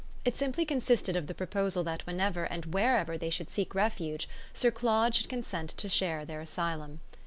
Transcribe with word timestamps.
It 0.25 0.35
simply 0.35 0.65
consisted 0.65 1.15
of 1.15 1.27
the 1.27 1.35
proposal 1.35 1.83
that 1.83 2.07
whenever 2.07 2.45
and 2.45 2.65
wherever 2.73 3.19
they 3.19 3.29
should 3.29 3.51
seek 3.51 3.75
refuge 3.75 4.27
Sir 4.51 4.71
Claude 4.71 5.13
should 5.13 5.29
consent 5.29 5.69
to 5.77 5.87
share 5.87 6.25
their 6.25 6.41
asylum. 6.41 7.01